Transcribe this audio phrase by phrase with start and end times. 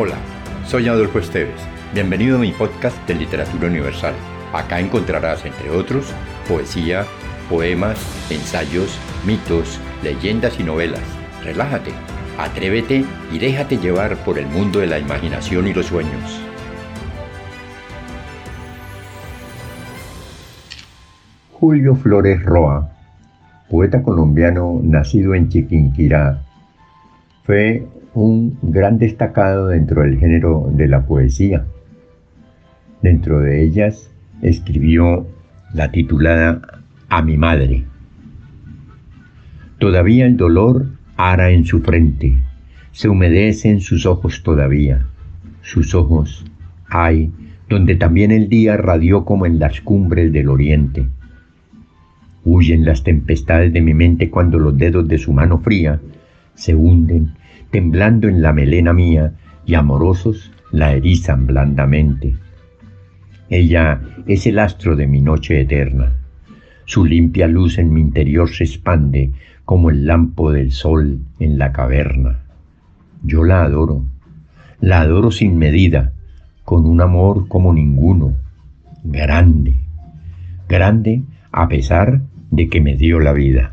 [0.00, 0.14] Hola,
[0.64, 1.60] soy Adolfo Esteves.
[1.92, 4.14] Bienvenido a mi podcast de Literatura Universal.
[4.52, 6.14] Acá encontrarás, entre otros,
[6.46, 7.04] poesía,
[7.50, 7.98] poemas,
[8.30, 11.02] ensayos, mitos, leyendas y novelas.
[11.42, 11.90] Relájate,
[12.38, 16.40] atrévete y déjate llevar por el mundo de la imaginación y los sueños.
[21.54, 22.88] Julio Flores Roa,
[23.68, 26.44] poeta colombiano nacido en Chiquinquirá,
[27.48, 31.64] fue un gran destacado dentro del género de la poesía.
[33.00, 34.10] Dentro de ellas
[34.42, 35.26] escribió
[35.72, 36.60] la titulada
[37.08, 37.86] A mi madre.
[39.78, 42.36] Todavía el dolor ara en su frente,
[42.92, 45.06] se humedece en sus ojos todavía.
[45.62, 46.44] Sus ojos
[46.86, 47.32] hay
[47.66, 51.06] donde también el día radió como en las cumbres del oriente.
[52.44, 55.98] Huyen las tempestades de mi mente cuando los dedos de su mano fría
[56.58, 57.34] se hunden,
[57.70, 59.32] temblando en la melena mía,
[59.64, 62.34] y amorosos la erizan blandamente.
[63.48, 66.12] Ella es el astro de mi noche eterna.
[66.84, 69.32] Su limpia luz en mi interior se expande
[69.64, 72.40] como el lampo del sol en la caverna.
[73.22, 74.04] Yo la adoro,
[74.80, 76.12] la adoro sin medida,
[76.64, 78.36] con un amor como ninguno,
[79.04, 79.76] grande,
[80.68, 83.72] grande a pesar de que me dio la vida.